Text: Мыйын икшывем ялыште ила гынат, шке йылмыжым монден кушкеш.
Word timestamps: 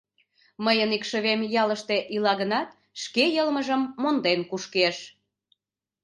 Мыйын 0.65 0.89
икшывем 0.97 1.41
ялыште 1.61 1.97
ила 2.15 2.33
гынат, 2.41 2.69
шке 3.01 3.23
йылмыжым 3.35 3.81
монден 4.01 4.39
кушкеш. 4.49 4.97